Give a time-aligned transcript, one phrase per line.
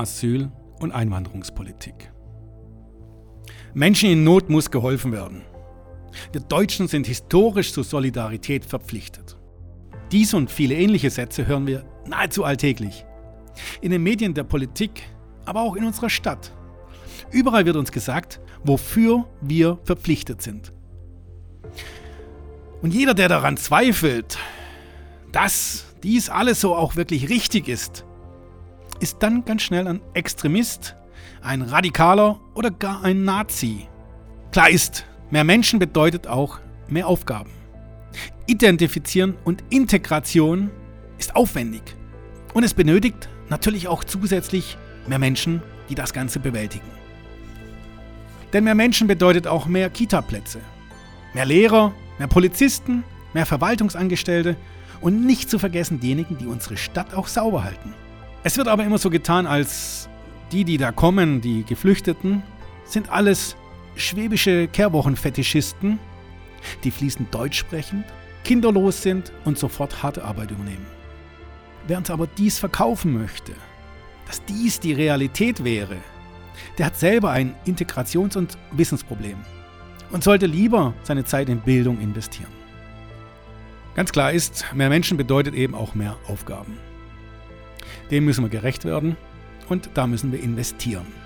[0.00, 0.50] Asyl-
[0.80, 2.10] und Einwanderungspolitik.
[3.74, 5.42] Menschen in Not muss geholfen werden.
[6.32, 9.36] Wir Deutschen sind historisch zur Solidarität verpflichtet.
[10.10, 13.04] Dies und viele ähnliche Sätze hören wir nahezu alltäglich.
[13.82, 15.02] In den Medien der Politik,
[15.44, 16.52] aber auch in unserer Stadt.
[17.30, 20.72] Überall wird uns gesagt, wofür wir verpflichtet sind.
[22.80, 24.38] Und jeder, der daran zweifelt,
[25.30, 28.06] dass dies alles so auch wirklich richtig ist,
[29.00, 30.94] ist dann ganz schnell ein Extremist,
[31.42, 33.88] ein Radikaler oder gar ein Nazi.
[34.52, 37.50] Klar ist, mehr Menschen bedeutet auch mehr Aufgaben.
[38.46, 40.70] Identifizieren und Integration
[41.18, 41.82] ist aufwendig.
[42.52, 44.76] Und es benötigt natürlich auch zusätzlich
[45.06, 46.86] mehr Menschen, die das Ganze bewältigen.
[48.52, 50.60] Denn mehr Menschen bedeutet auch mehr Kita-Plätze,
[51.34, 54.56] mehr Lehrer, mehr Polizisten, mehr Verwaltungsangestellte
[55.00, 57.94] und nicht zu vergessen diejenigen, die unsere Stadt auch sauber halten.
[58.42, 60.08] Es wird aber immer so getan, als
[60.50, 62.42] die, die da kommen, die Geflüchteten,
[62.84, 63.54] sind alles
[63.96, 65.98] schwäbische Kehrwochenfetischisten,
[66.82, 68.04] die fließend Deutsch sprechend,
[68.44, 70.86] kinderlos sind und sofort harte Arbeit übernehmen.
[71.86, 73.52] Wer uns aber dies verkaufen möchte,
[74.26, 75.96] dass dies die Realität wäre,
[76.78, 79.36] der hat selber ein Integrations- und Wissensproblem
[80.12, 82.52] und sollte lieber seine Zeit in Bildung investieren.
[83.94, 86.89] Ganz klar ist, mehr Menschen bedeutet eben auch mehr Aufgaben.
[88.10, 89.16] Dem müssen wir gerecht werden
[89.68, 91.19] und da müssen wir investieren.